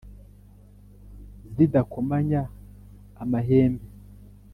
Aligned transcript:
zidakomanya 1.53 2.41
amahembe 3.21 3.87